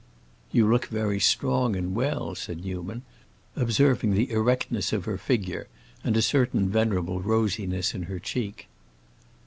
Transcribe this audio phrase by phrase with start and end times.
[0.51, 3.03] "You look very strong and well," said Newman,
[3.55, 5.67] observing the erectness of her figure,
[6.03, 8.67] and a certain venerable rosiness in her cheek.